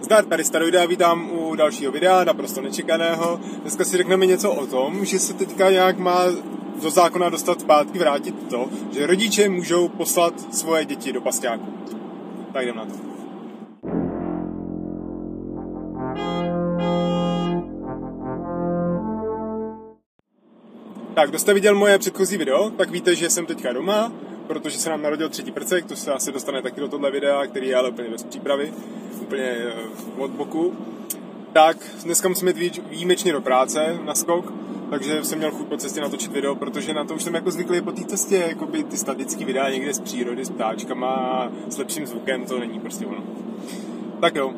[0.00, 3.40] Zdar, tady Staroida, vítám u dalšího videa, naprosto nečekaného.
[3.62, 6.24] Dneska si řekneme něco o tom, že se teďka nějak má
[6.82, 11.66] do zákona dostat zpátky, vrátit to, že rodiče můžou poslat svoje děti do pasťáku.
[12.52, 12.92] Tak jdem na to.
[21.14, 24.12] Tak, kdo jste viděl moje předchozí video, tak víte, že jsem teďka doma,
[24.50, 27.68] protože se nám narodil třetí prcek, to se asi dostane taky do tohle videa, který
[27.68, 28.72] je ale úplně bez přípravy,
[29.20, 29.72] úplně eh,
[30.18, 30.74] od boku.
[31.52, 34.52] Tak dneska musím jít výjimečně do práce na skok,
[34.90, 37.80] takže jsem měl chuť po cestě natočit video, protože na to už jsem jako zvyklý
[37.80, 41.78] po té cestě, jako by ty statické videa někde z přírody, s ptáčkama a s
[41.78, 43.22] lepším zvukem, to není prostě ono.
[44.20, 44.48] Tak jo.
[44.48, 44.54] Uh,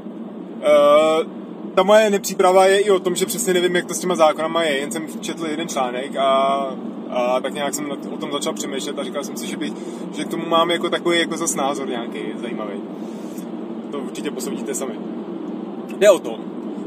[1.74, 4.62] ta moje nepříprava je i o tom, že přesně nevím, jak to s těma zákonama
[4.62, 6.76] je, jen jsem četl jeden článek a
[7.12, 9.72] a tak nějak jsem o tom začal přemýšlet a říkal jsem si, že, bych,
[10.16, 12.80] že k tomu mám jako takový jako zas názor nějaký zajímavý.
[13.90, 14.94] To určitě posoudíte sami.
[15.98, 16.36] Jde o tom,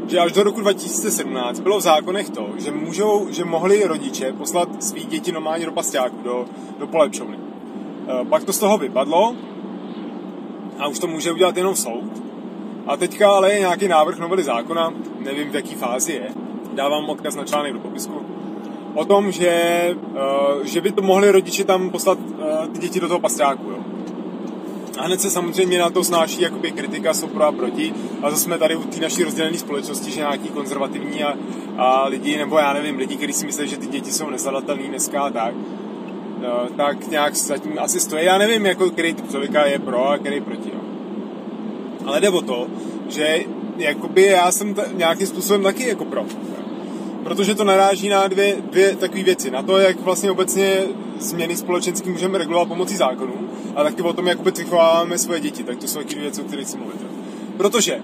[0.08, 4.84] že až do roku 2017 bylo v zákonech to, že, můžou, že mohli rodiče poslat
[4.84, 6.46] svý děti normálně do pasťáku, do,
[6.80, 7.38] do polepšovny.
[7.38, 9.36] E, pak to z toho vypadlo
[10.80, 12.04] a už to může udělat jenom soud.
[12.88, 16.30] A teďka ale je nějaký návrh novely zákona, nevím v jaký fázi je,
[16.74, 18.35] dávám odkaz na článek do popisku,
[18.96, 23.08] o tom, že, uh, že by to mohli rodiče tam poslat uh, ty děti do
[23.08, 23.78] toho pasťáku, jo.
[24.98, 27.94] A hned se samozřejmě na to snáší jakoby kritika, jsou pro a proti.
[28.22, 31.34] A zase jsme tady u té naší rozdělené společnosti, že nějaký konzervativní a,
[31.78, 35.22] a lidi, nebo já nevím, lidi, kteří si myslí, že ty děti jsou nezvladatelné dneska
[35.22, 38.26] a tak, uh, tak nějak zatím asi stojí.
[38.26, 40.70] Já nevím, jako, který typ člověka je pro a který proti.
[40.74, 40.80] Jo.
[42.06, 42.68] Ale jde o to,
[43.10, 43.40] že
[43.78, 46.26] jakoby já jsem t- nějakým způsobem taky jako pro
[47.26, 49.52] protože to naráží na dvě, dvě takové věci.
[49.52, 50.84] Na to, jak vlastně obecně
[51.20, 53.34] změny společenské můžeme regulovat pomocí zákonů,
[53.76, 55.64] a taky o tom, jak vůbec vychováváme svoje děti.
[55.64, 57.02] Tak to jsou taky věci, o kterých si mluvit.
[57.58, 58.02] Protože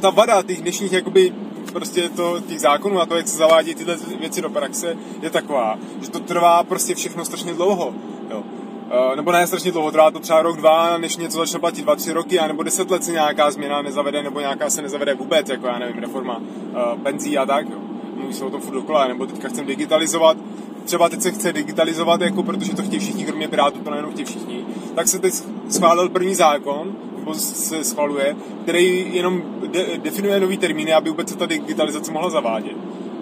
[0.00, 1.32] ta vada těch dnešních jakoby
[1.72, 5.78] prostě to, těch zákonů a to, jak se zavádí tyhle věci do praxe, je taková,
[6.00, 7.94] že to trvá prostě všechno strašně dlouho.
[8.30, 8.42] Jo.
[8.88, 11.96] Uh, nebo ne strašně dlouho, trvá to třeba rok, dva, než něco začne platit, dva,
[11.96, 15.48] tři roky, a nebo deset let se nějaká změna nezavede, nebo nějaká se nezavede vůbec,
[15.48, 17.76] jako já nevím, reforma uh, penzí a tak, jo.
[18.16, 20.36] Mluví se o tom furt dokola, nebo teďka chcem digitalizovat,
[20.84, 24.24] třeba teď se chce digitalizovat, jako protože to chtějí všichni, kromě Pirátů to nejenom chtějí
[24.24, 25.34] všichni, tak se teď
[25.68, 31.36] schválil první zákon, nebo se schvaluje, který jenom de- definuje nový termíny, aby vůbec se
[31.36, 32.76] ta digitalizace mohla zavádět.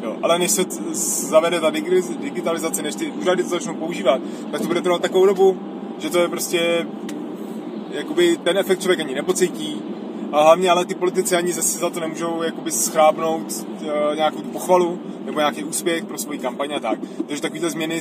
[0.07, 0.65] Jo, ale než se
[1.29, 4.21] zavede ta digitalizace, než ty úřady to začnou používat,
[4.53, 5.59] tak to bude trvat takovou dobu,
[5.99, 6.87] že to je prostě
[7.91, 9.83] jakoby ten efekt člověk ani nepocítí
[10.33, 13.67] a hlavně ale ty politici ani zase za to nemůžou jakoby schrábnout
[14.13, 16.99] e, nějakou tu pochvalu nebo nějaký úspěch pro svoji kampaň a tak.
[17.27, 18.01] Takže takovéhle změny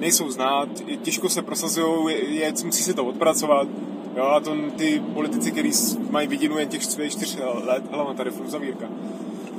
[0.00, 0.68] nejsou znát,
[1.02, 3.68] těžko se prosazují, je, je, musí se to odpracovat.
[4.16, 8.50] Jo, a to ty politici, kteří mají vidinu jen těch čtyř let, hele, tady furt
[8.50, 8.86] zavírka,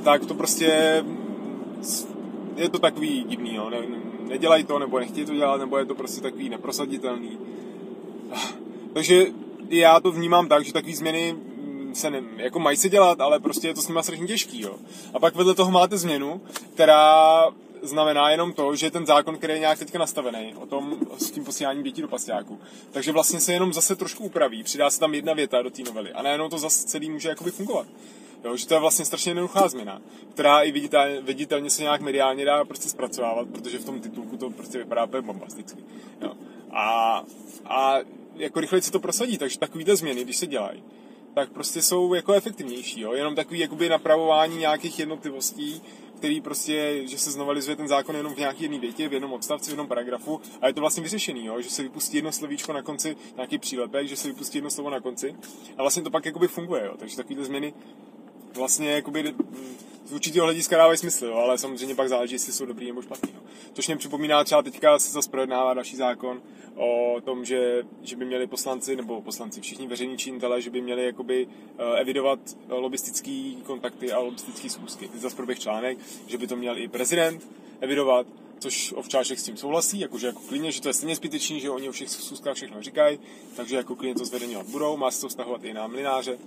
[0.04, 1.02] tak to prostě
[2.56, 3.70] je to takový divný, jo.
[3.70, 3.78] Ne,
[4.28, 7.38] nedělají to, nebo nechtějí to dělat, nebo je to prostě takový neprosaditelný.
[8.92, 9.26] Takže
[9.68, 13.40] já to vnímám tak, že takové změny mm, se ne, jako mají se dělat, ale
[13.40, 14.76] prostě je to s nimi strašně těžký, jo.
[15.14, 16.40] A pak vedle toho máte změnu,
[16.74, 17.44] která
[17.82, 21.44] znamená jenom to, že ten zákon, který je nějak teďka nastavený, o tom s tím
[21.44, 22.58] posíláním dětí do pasťáku,
[22.90, 26.12] takže vlastně se jenom zase trošku upraví, přidá se tam jedna věta do té novely
[26.12, 27.86] a najednou to zase celý může jakoby fungovat.
[28.44, 32.44] Jo, že to je vlastně strašně jednoduchá změna, která i viditelně, viditelně se nějak mediálně
[32.44, 35.84] dá prostě zpracovávat, protože v tom titulku to prostě vypadá úplně bombasticky.
[36.20, 36.32] Jo.
[36.70, 37.24] A,
[37.64, 37.98] a
[38.34, 40.82] jako rychle se to prosadí, takže takovýhle změny, když se dělají,
[41.34, 43.00] tak prostě jsou jako efektivnější.
[43.00, 43.12] Jo?
[43.12, 45.82] Jenom takový jakoby napravování nějakých jednotlivostí,
[46.16, 49.66] který prostě, že se znovalizuje ten zákon jenom v nějaké jedné větě, v jednom odstavci,
[49.66, 51.60] v jednom paragrafu a je to vlastně vyřešený, jo?
[51.60, 55.00] že se vypustí jedno slovíčko na konci, nějaký přílepek, že se vypustí jedno slovo na
[55.00, 55.34] konci
[55.76, 56.94] a vlastně to pak jakoby funguje, jo?
[56.98, 57.74] takže takovéhle změny
[58.54, 59.34] vlastně jakoby
[60.04, 63.32] z určitého hlediska dávají smysl, jo, ale samozřejmě pak záleží, jestli jsou dobrý nebo špatný.
[63.34, 63.40] Jo.
[63.72, 66.42] Což mě připomíná třeba teďka se zase projednává další zákon
[66.76, 71.04] o tom, že, že by měli poslanci, nebo poslanci, všichni veřejní činitelé, že by měli
[71.04, 72.38] jakoby eh, evidovat
[72.68, 75.08] lobistické kontakty a lobistické schůzky.
[75.08, 77.48] Teď zase proběh článek, že by to měl i prezident
[77.80, 78.26] evidovat,
[78.58, 81.88] což Ovčáček s tím souhlasí, jakože jako klidně, že to je stejně zbytečný, že oni
[81.88, 83.18] o všech schůzkách všechno říkají,
[83.56, 86.38] takže jako klidně to zvedení budou, má se to vztahovat i na mlináře.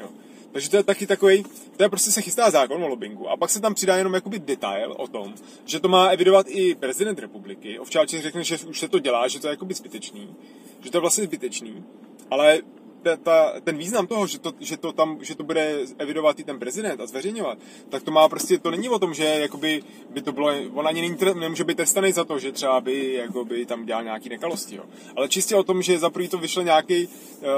[0.00, 0.08] Jo.
[0.52, 1.44] Takže to je taky takový,
[1.76, 4.38] to je prostě se chystá zákon o lobbingu a pak se tam přidá jenom jakoby
[4.38, 5.34] detail o tom,
[5.64, 7.78] že to má evidovat i prezident republiky.
[7.78, 10.34] Ovčáček řekne, že už se to dělá, že to je jakoby zbytečný,
[10.80, 11.84] že to je vlastně zbytečný,
[12.30, 12.58] ale
[13.02, 16.44] ta, ta, ten význam toho, že to, že, to tam, že to bude evidovat i
[16.44, 17.58] ten prezident a zveřejňovat,
[17.88, 21.00] tak to má prostě, to není o tom, že jakoby by to bylo, on ani
[21.00, 24.84] není, nemůže být trestaný za to, že třeba by jakoby tam dělal nějaký nekalosti, jo.
[25.16, 27.12] Ale čistě o tom, že za prvý to vyšlo nějaký uh,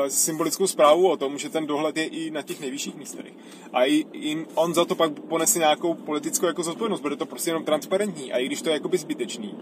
[0.08, 3.32] symbolickou zprávu o tom, že ten dohled je i na těch nejvyšších místech.
[3.72, 7.50] A i, i on za to pak ponese nějakou politickou jako zodpovědnost, bude to prostě
[7.50, 8.32] jenom transparentní.
[8.32, 9.54] A i když to je jakoby zbytečný,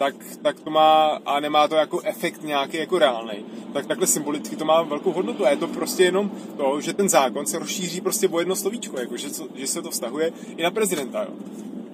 [0.00, 4.56] tak, tak to má, a nemá to jako efekt nějaký jako reálný, tak takhle symbolicky
[4.56, 5.46] to má velkou hodnotu.
[5.46, 9.00] A je to prostě jenom to, že ten zákon se rozšíří prostě o jedno slovíčko,
[9.00, 11.22] jako že, že se to vztahuje i na prezidenta.
[11.22, 11.30] Jo.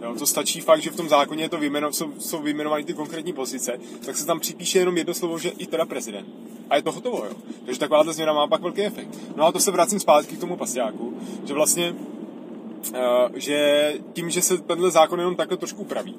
[0.02, 2.94] Jo, to stačí fakt, že v tom zákoně je to vyjmeno, jsou, jsou vyjmenovány ty
[2.94, 6.28] konkrétní pozice, tak se tam připíše jenom jedno slovo, že i teda prezident.
[6.70, 7.32] A je to hotovo, jo.
[7.64, 9.18] Takže taková změna má pak velký efekt.
[9.36, 11.14] No a to se vracím zpátky k tomu pasiáku,
[11.44, 12.96] že vlastně, uh,
[13.34, 16.16] že tím, že se tenhle zákon jenom takhle trošku upraví,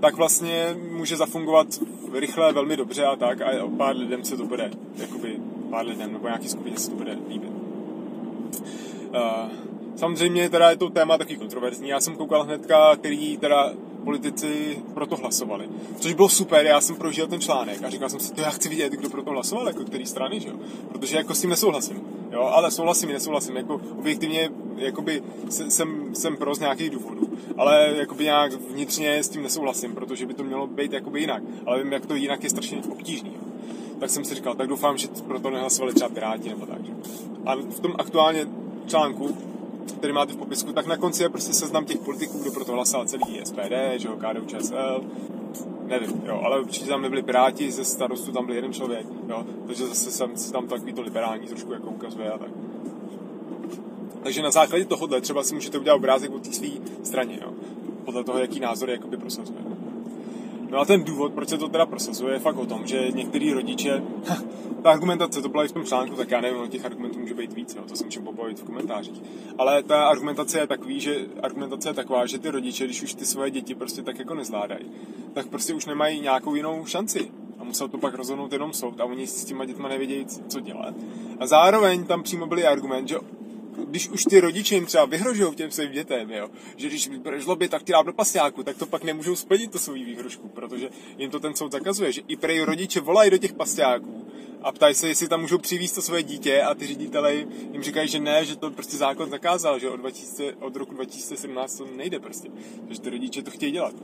[0.00, 1.66] tak vlastně může zafungovat
[2.12, 5.40] rychle, velmi dobře a tak a pár lidem se to bude, jakoby
[5.70, 7.50] pár lidem nebo nějaký skupině se to bude líbit.
[9.08, 9.50] Uh,
[9.96, 11.88] samozřejmě teda je to téma taky kontroverzní.
[11.88, 13.72] Já jsem koukal hnedka, který teda
[14.04, 15.68] politici pro to hlasovali.
[16.00, 18.68] Což bylo super, já jsem prožil ten článek a říkal jsem si, to já chci
[18.68, 20.54] vidět, kdo pro to hlasoval, jako který strany, že jo?
[20.88, 22.00] Protože jako s tím nesouhlasím.
[22.30, 28.24] Jo, ale souhlasím, nesouhlasím, jako objektivně jakoby jsem, jsem pro z nějakých důvodů, ale jakoby
[28.24, 32.06] nějak vnitřně s tím nesouhlasím, protože by to mělo být jakoby jinak, ale vím, jak
[32.06, 33.32] to jinak je strašně obtížný.
[34.00, 36.80] Tak jsem si říkal, tak doufám, že pro to nehlasovali třeba Piráti nebo tak.
[37.46, 38.46] A v tom aktuálně
[38.86, 39.36] článku,
[39.98, 42.72] který máte v popisku, tak na konci je prostě seznam těch politiků, kdo pro to
[42.72, 45.04] hlasoval celý SPD, že jo, KDU, ČSL,
[45.86, 49.86] nevím, jo, ale určitě tam nebyli Piráti, ze starostu tam byl jeden člověk, jo, takže
[49.86, 52.50] zase jsem si tam takový to liberální trošku jako ukazuje a tak.
[54.22, 56.68] Takže na základě tohohle třeba si můžete udělat obrázek o té své
[57.02, 57.52] straně, jo,
[58.04, 59.58] podle toho, jaký názor jakoby prosazuje.
[60.70, 63.52] No a ten důvod, proč se to teda prosazuje, je fakt o tom, že některý
[63.52, 64.02] rodiče,
[64.82, 67.52] ta argumentace, to byla i v tom článku, tak já nevím, těch argumentů může být
[67.52, 69.22] víc, jo, to se můžeme pobavit v komentářích.
[69.58, 73.26] Ale ta argumentace je takový, že argumentace je taková, že ty rodiče, když už ty
[73.26, 74.84] svoje děti prostě tak jako nezvládají,
[75.32, 77.30] tak prostě už nemají nějakou jinou šanci.
[77.58, 80.94] A musel to pak rozhodnout jenom soud a oni s těma dětma nevědějí, co dělat.
[81.40, 83.16] A zároveň tam přímo byl argument, že
[83.84, 87.70] když už ty rodiče jim třeba vyhrožují těm svým dětem, jo, že když budeš zlobit,
[87.70, 90.88] tak ti dám do pasňáku, tak to pak nemůžou splnit to svou výhrožku, protože
[91.18, 94.26] jim to ten soud zakazuje, že i prej rodiče volají do těch pasňáků
[94.62, 98.08] a ptají se, jestli tam můžou přivést to své dítě a ty ředitelé jim říkají,
[98.08, 102.20] že ne, že to prostě zákon zakázal, že od, 2000, od roku 2017 to nejde
[102.20, 102.48] prostě,
[102.86, 103.94] takže ty rodiče to chtějí dělat.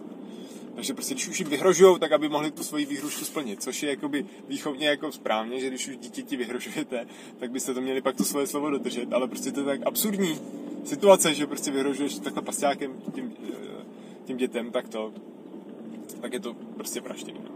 [0.75, 3.91] Takže prostě, když už jim vyhrožují, tak aby mohli tu svoji výhrušku splnit, což je
[3.91, 7.07] jakoby výchovně jako správně, že když už dítěti vyhrožujete,
[7.39, 10.39] tak byste to měli pak to svoje slovo dodržet, ale prostě to je tak absurdní
[10.85, 13.85] situace, že prostě vyhrožuješ takhle pasťákem tím, eh,
[14.25, 15.13] tím dětem, tak to,
[16.21, 17.41] tak je to prostě vražděný.
[17.45, 17.55] No.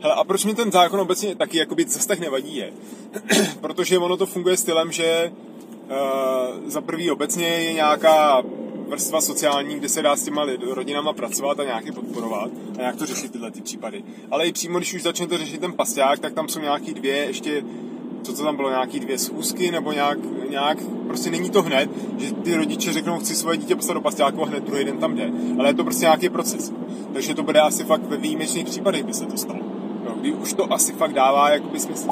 [0.00, 2.72] Hele, a proč mi ten zákon obecně taky jakoby zase tak nevadí je?
[3.60, 8.42] Protože ono to funguje stylem, že uh, za prvý obecně je nějaká
[8.88, 13.06] vrstva sociální, kde se dá s těma rodinama pracovat a nějaký podporovat a nějak to
[13.06, 14.04] řešit tyhle ty případy.
[14.30, 17.62] Ale i přímo, když už začnete řešit ten pasťák, tak tam jsou nějaký dvě ještě
[18.22, 20.18] co to tam bylo, nějaký dvě schůzky, nebo nějak,
[20.50, 24.42] nějak, prostě není to hned, že ty rodiče řeknou, chci svoje dítě poslat do pasťáku
[24.42, 25.30] a hned druhý den tam jde.
[25.58, 26.72] Ale je to prostě nějaký proces.
[27.12, 29.60] Takže to bude asi fakt ve výjimečných případech, by se to stalo.
[30.04, 32.08] No, kdy už to asi fakt dává jakoby smysl.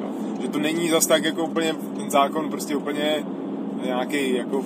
[0.00, 3.24] No, že to není zas tak jako úplně, ten zákon prostě úplně
[3.84, 4.64] nějaký jako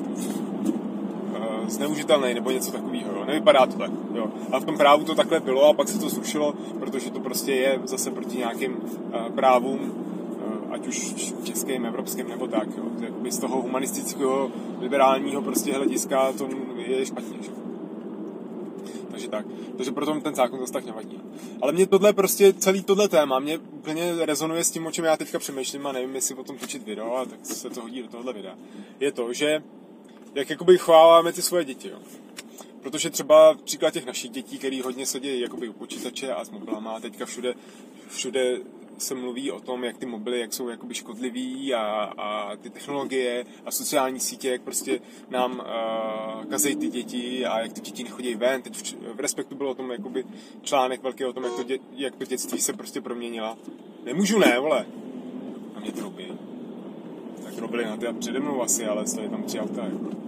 [1.69, 3.25] zneužitelný nebo něco takového.
[3.25, 3.91] Nevypadá to tak.
[4.15, 4.27] Jo.
[4.53, 7.53] A v tom právu to takhle bylo a pak se to zrušilo, protože to prostě
[7.53, 12.69] je zase proti nějakým uh, právům, uh, ať už českým, evropským nebo tak.
[12.77, 12.85] Jo.
[13.01, 14.51] Jakoby z toho humanistického,
[14.81, 17.39] liberálního prostě hlediska to je špatně.
[17.43, 17.51] Že?
[19.11, 19.47] Takže tak.
[19.77, 21.21] Takže proto ten zákon zase tak nevadí.
[21.63, 25.17] Ale mě tohle prostě, celý tohle téma, mě úplně rezonuje s tím, o čem já
[25.17, 28.09] teďka přemýšlím a nevím, jestli o tom točit video, a tak se to hodí do
[28.09, 28.55] tohle videa.
[29.01, 29.63] Je to, že
[30.34, 31.98] jak jakoby chváláme ty svoje děti, jo.
[32.82, 36.96] Protože třeba příklad těch našich dětí, který hodně sedí jakoby u počítače a s mobilama
[36.96, 37.55] a teďka všude,
[38.08, 38.58] všude
[38.98, 41.82] se mluví o tom, jak ty mobily, jak jsou jakoby škodlivý a,
[42.19, 45.00] a ty technologie a sociální sítě, jak prostě
[45.31, 48.62] nám uh, kazejí ty děti a jak ty děti nechodí ven.
[48.62, 50.24] Teď v, v Respektu bylo o tom jakoby
[50.62, 53.58] článek velký o tom, jak to, dě, jak to dětství se prostě proměnila.
[54.05, 54.86] Nemůžu ne, vole.
[55.74, 56.26] A mě troubí.
[57.44, 59.84] Tak robili na ty přede mnou asi, ale je tam tři auta.
[59.84, 60.24] Jako.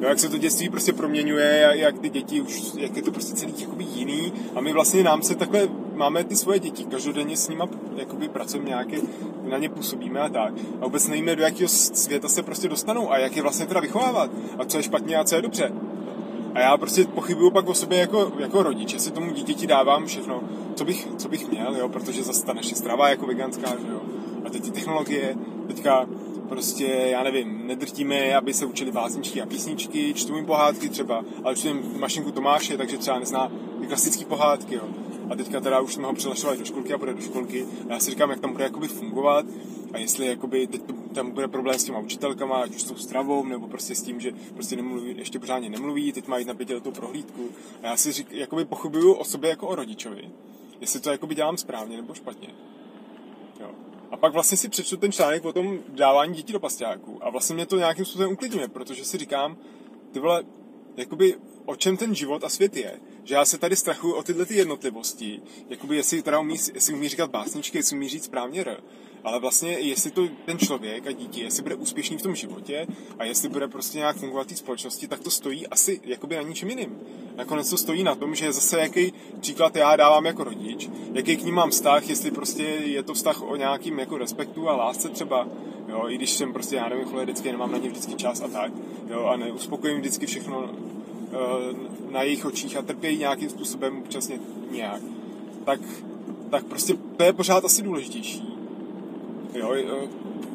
[0.00, 3.34] Jo, jak se to dětství prostě proměňuje, jak ty děti už, jak je to prostě
[3.34, 7.48] celý jakoby jiný a my vlastně nám se takhle, máme ty svoje děti, každodenně s
[7.48, 8.96] nima jakoby pracujeme nějaké,
[9.50, 10.54] na ně působíme a tak.
[10.80, 14.30] A vůbec nevíme, do jakého světa se prostě dostanou a jak je vlastně teda vychovávat
[14.58, 15.72] a co je špatně a co je dobře.
[16.54, 20.42] A já prostě pochybuju pak o sobě jako, jako rodič, jestli tomu dítěti dávám všechno,
[20.74, 24.00] co bych, co bych měl, jo, protože zase ta naše strava jako veganská, že jo
[24.46, 25.36] A teď ty technologie,
[25.66, 26.06] teďka
[26.48, 31.56] prostě, já nevím, nedrtíme, aby se učili básničky a písničky, čtu jim pohádky třeba, ale
[31.56, 34.88] čtu jim mašinku Tomáše, takže třeba nezná ty klasické pohádky, jo.
[35.30, 37.66] A teďka teda už jsme ho přihlašovali do školky a bude do školky.
[37.88, 39.46] A já si říkám, jak tam bude jakoby fungovat
[39.92, 40.82] a jestli jakoby teď
[41.14, 44.20] tam bude problém s těma učitelkama, ať už s tou stravou, nebo prostě s tím,
[44.20, 47.48] že prostě nemluví, ještě pořádně nemluví, teď mají na pětiletou prohlídku.
[47.82, 50.30] A já si řík, jakoby pochybuju o sobě jako o rodičovi.
[50.80, 52.48] Jestli to jakoby dělám správně nebo špatně.
[53.60, 53.70] Jo.
[54.14, 57.54] A pak vlastně si přečtu ten článek o tom dávání dětí do pastáků a vlastně
[57.54, 59.56] mě to nějakým způsobem uklidňuje, protože si říkám,
[60.12, 60.44] ty vole,
[60.96, 63.00] jakoby o čem ten život a svět je.
[63.24, 67.08] Že já se tady strachuju o tyhle ty jednotlivosti, jakoby jestli teda umí, jestli umí
[67.08, 68.82] říkat básničky, jestli umí říct správně R,
[69.24, 72.86] ale vlastně jestli to ten člověk a dítě, jestli bude úspěšný v tom životě
[73.18, 76.42] a jestli bude prostě nějak fungovat v té společnosti, tak to stojí asi jakoby na
[76.42, 76.98] ničem jiným.
[77.36, 81.44] Nakonec to stojí na tom, že zase jaký příklad já dávám jako rodič, jaký k
[81.44, 85.48] ním mám vztah, jestli prostě je to vztah o nějakým jako respektu a lásce třeba,
[85.88, 88.72] jo, i když jsem prostě, já nevím, vždycky nemám na ně vždycky čas a tak,
[89.10, 90.70] jo, a neuspokojím vždycky všechno
[91.34, 91.74] Eh,
[92.10, 94.38] na jejich očích a trpějí nějakým způsobem občasně
[94.70, 95.02] nějak,
[95.64, 95.80] tak,
[96.50, 98.53] tak prostě to je pořád asi důležitější.
[99.54, 100.08] Jo, eh,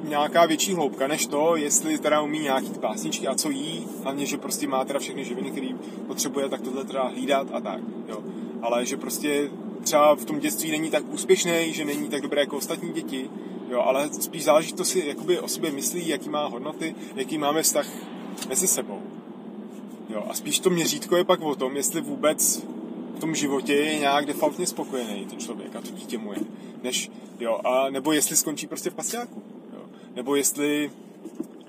[0.04, 4.38] nějaká větší hloubka než to, jestli teda umí nějaký pásničky a co jí, hlavně, že
[4.38, 5.68] prostě má teda všechny živiny, které
[6.08, 8.24] potřebuje, tak tohle teda hlídat a tak, jo.
[8.62, 9.50] Ale že prostě
[9.84, 13.30] třeba v tom dětství není tak úspěšný, že není tak dobré jako ostatní děti,
[13.70, 17.64] jo, ale spíš záleží to si jakoby o sobě myslí, jaký má hodnoty, jaký máme
[17.64, 17.88] vztah
[18.50, 19.02] mezi sebou.
[20.10, 22.64] Jo, a spíš to měřítko je pak o tom, jestli vůbec
[23.20, 26.40] v tom životě je nějak defaultně spokojený ten člověk a to dítě mu je.
[26.84, 29.44] Než, jo, a nebo jestli skončí prostě v pasiáku.
[29.74, 29.86] Jo.
[30.16, 30.92] Nebo jestli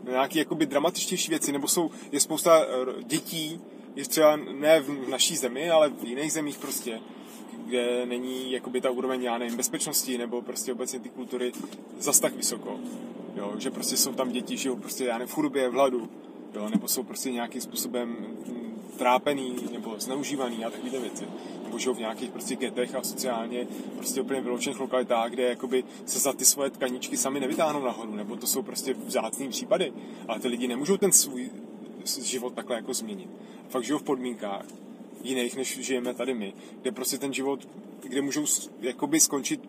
[0.08, 3.60] nějaké jakoby dramatičtější věci, nebo jsou, je spousta eh, dětí,
[3.96, 7.00] je třeba ne v naší zemi, ale v jiných zemích prostě,
[7.66, 11.52] kde není jakoby ta úroveň, já nevím, bezpečnosti, nebo prostě obecně ty kultury
[11.98, 12.80] zas tak vysoko.
[13.36, 16.08] Jo, že prostě jsou tam děti, žijou prostě, já nevím, v chudobě, v hladu,
[16.54, 18.69] jo, nebo jsou prostě nějakým způsobem mm,
[19.00, 21.24] trápený nebo zneužívaný a takové věci.
[21.64, 23.66] Nebo žijou v nějakých prostě getech a sociálně
[23.96, 28.36] prostě úplně vyloučených lokalitách, kde jakoby se za ty svoje tkaničky sami nevytáhnou nahoru, nebo
[28.36, 29.92] to jsou prostě vzácný případy.
[30.28, 31.50] Ale ty lidi nemůžou ten svůj
[32.22, 33.30] život takhle jako změnit.
[33.68, 34.64] Fakt žijou v podmínkách
[35.22, 36.52] jiných, než žijeme tady my,
[36.82, 37.68] kde prostě ten život,
[38.02, 38.44] kde můžou
[38.80, 39.60] jakoby skončit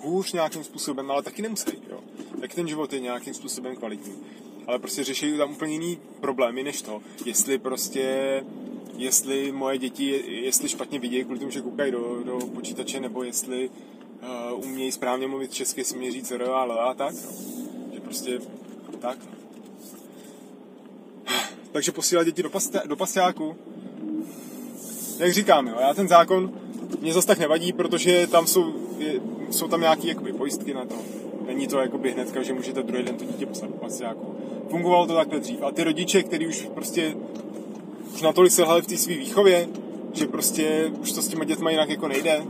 [0.00, 2.00] hůř nějakým způsobem, ale taky nemusí, jo.
[2.40, 4.14] Tak ten život je nějakým způsobem kvalitní
[4.68, 8.44] ale prostě řeší tam úplně jiný problémy než to, jestli prostě
[8.98, 13.70] jestli moje děti, jestli špatně vidí kvůli tomu, že koukají do, do počítače, nebo jestli
[14.52, 17.30] uh, umějí správně mluvit česky, jestli mě říct a L a tak, no.
[17.94, 18.40] Že prostě
[19.00, 19.32] tak, no.
[21.72, 23.56] Takže posílat děti do, paste, do pasťáku.
[25.18, 26.52] Jak říkám, jo, já ten zákon
[27.00, 30.94] mě zase tak nevadí, protože tam jsou, je, jsou tam nějaké jakoby, pojistky na to.
[31.46, 34.38] Není to jakoby hnedka, že můžete druhý den to dítě poslat do pasťáku
[34.68, 35.62] fungovalo to takhle dřív.
[35.62, 37.14] A ty rodiče, kteří už prostě
[38.18, 39.68] už natolik selhali v té své výchově,
[40.12, 42.44] že prostě už to s těma dětma jinak jako nejde.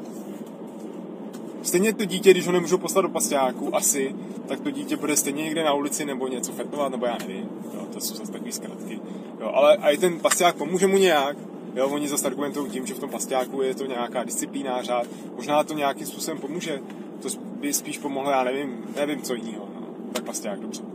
[1.63, 4.15] Stejně to dítě, když ho nemůžu poslat do pasťáku, asi,
[4.47, 7.49] tak to dítě bude stejně někde na ulici nebo něco fetovat, nebo já nevím.
[7.75, 9.01] Jo, to jsou zase takové zkratky.
[9.41, 11.37] Jo, ale a i ten pasťák pomůže mu nějak.
[11.75, 15.07] Jo, oni zase argumentují tím, že v tom pasťáku je to nějaká disciplína, řád.
[15.37, 16.81] Možná to nějakým způsobem pomůže.
[17.23, 17.29] To
[17.61, 19.69] by spíš pomohlo, já nevím, nevím co jiného.
[19.75, 19.87] No.
[20.13, 20.88] Tak pasťák, dobře.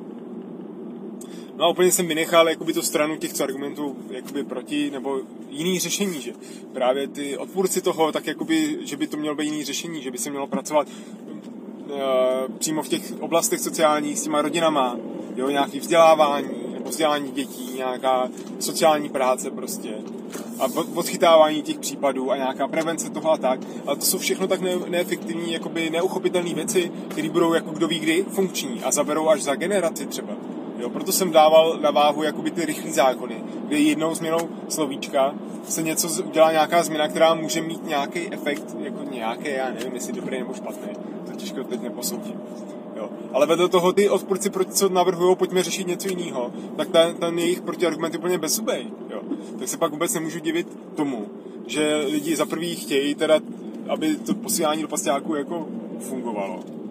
[1.56, 5.20] No a úplně jsem vynechal jakoby tu stranu těch, argumentů jakoby proti, nebo
[5.50, 6.34] jiný řešení, že
[6.74, 10.18] právě ty odpůrci toho, tak jakoby, že by to mělo být jiný řešení, že by
[10.18, 14.98] se mělo pracovat uh, přímo v těch oblastech sociálních s těma rodinama,
[15.36, 18.30] jo, nějaký vzdělávání, nebo vzdělání dětí, nějaká
[18.60, 19.90] sociální práce prostě
[20.60, 23.60] a odchytávání těch případů a nějaká prevence toho a tak.
[23.86, 28.00] Ale to jsou všechno tak ne- neefektivní, jakoby neuchopitelné věci, které budou jako kdo ví
[28.00, 30.34] kdy funkční a zaberou až za generaci třeba.
[30.84, 35.34] Jo, proto jsem dával na váhu jakoby ty rychlé zákony, kde jednou změnou slovíčka
[35.68, 40.14] se něco udělá nějaká změna, která může mít nějaký efekt, jako nějaký, já nevím, jestli
[40.14, 40.94] dobrý nebo špatný,
[41.26, 42.36] to těžko teď neposoudím.
[42.96, 43.10] Jo.
[43.34, 47.40] Ale vedle toho ty odpůrci, proti co navrhují, pojďme řešit něco jiného, tak ten, ten
[47.40, 48.88] jejich protiargument je úplně bezubej.
[49.10, 49.22] Jo.
[49.60, 51.26] Tak se pak vůbec nemůžu divit tomu,
[51.68, 53.40] že lidi za prvý chtějí teda,
[53.90, 55.68] aby to posílání do jako
[56.00, 56.83] fungovalo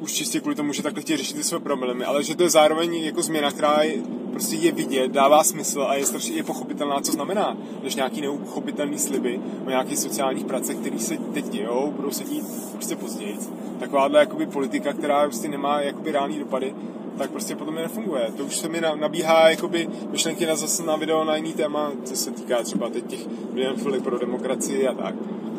[0.00, 2.50] už čistě kvůli tomu, že takhle chtějí řešit ty své problémy, ale že to je
[2.50, 7.00] zároveň jako změna, která je, prostě je vidět, dává smysl a je strašně je pochopitelná,
[7.00, 12.10] co znamená, než nějaký neuchopitelný sliby o nějakých sociálních pracech, které se teď dějou, budou
[12.10, 13.38] se dít prostě později.
[13.80, 16.74] Takováhle jakoby politika, která prostě nemá jakoby reální dopady,
[17.18, 18.32] tak prostě potom mi nefunguje.
[18.36, 22.16] To už se mi nabíhá jakoby myšlenky na zase na video na jiný téma, co
[22.16, 23.20] se týká třeba teď těch
[23.52, 25.14] milion pro demokracii a tak,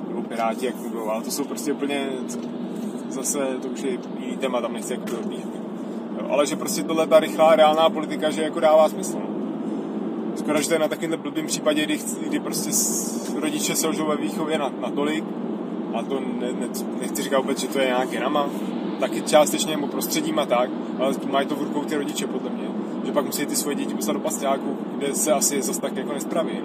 [0.07, 2.09] nebo Piráti, jak fungují, ale to jsou prostě úplně
[3.09, 5.05] zase to už je jiný téma, tam nechci jako.
[6.29, 9.17] Ale že prostě tohle ta rychlá, reálná politika, že jako dává smysl.
[10.35, 12.69] Skoro, že to je na takovém blbým případě, kdy, kdy prostě
[13.39, 15.23] rodiče selžou ve výchově na, na tolik,
[15.93, 16.67] a to ne, ne,
[17.01, 18.49] nechci říkat vůbec, že to je nějak jinama,
[18.99, 22.67] taky částečně nebo prostředím a tak, ale mají to v rukou ty rodiče podle mě.
[23.05, 26.13] Že pak musí ty svoje děti poslat do pastáku, kde se asi zase tak jako
[26.13, 26.51] nespraví.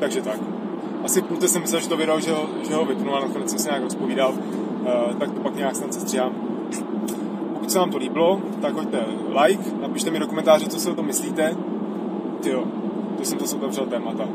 [0.00, 0.63] Takže tak.
[1.04, 3.58] Asi půlce jsem myslel, že to video, že ho, že ho vypnu a nakonec jsem
[3.58, 6.32] se nějak rozpovídal, uh, tak to pak nějak snad sestříhám.
[7.52, 9.04] Pokud se vám to líbilo, tak hoďte
[9.42, 11.56] like, napište mi do komentáře, co si o tom myslíte.
[12.44, 12.64] Jo,
[13.18, 14.28] to jsem zase otevřel témata.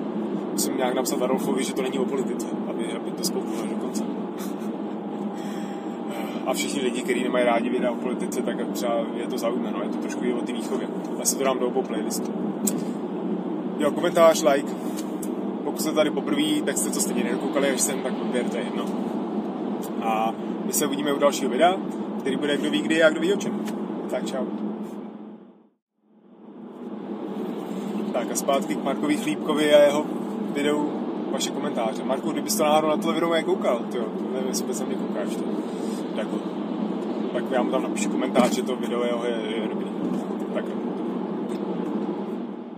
[0.51, 4.03] Musím nějak napsat Adolfovi, že to není o politice, aby, aby to spouknul do konce.
[6.45, 9.83] A všichni lidi, kteří nemají rádi videa o politice, tak třeba je to zaujme, no,
[9.83, 10.87] je to trošku i o ty výchově.
[11.21, 12.33] Asi to dám do obou playlistu.
[13.79, 14.78] Jo, komentář, like.
[15.69, 18.63] Pokud jste tady poprvé, tak jste to stejně nedokoukali, až jsem, tak odběr, to je
[18.63, 18.85] jedno.
[20.01, 20.33] A
[20.65, 21.77] my se uvidíme u dalšího videa,
[22.19, 23.59] který bude kdo ví kdy a kdo ví o čem.
[24.09, 24.45] Tak čau.
[28.13, 30.05] Tak a zpátky k Markovi Chlípkovi a jeho
[30.53, 30.91] videu
[31.31, 32.03] vaše komentáře.
[32.03, 35.35] Marku, kdybys to náhodou na tohle video koukal, tyjo, nevím, jestli bys na mě koukáš.
[35.35, 35.43] To.
[36.15, 36.27] Tak,
[37.33, 39.87] tak já mu tam napíšu komentář, že to video jeho je, je dobrý.
[40.53, 40.65] Tak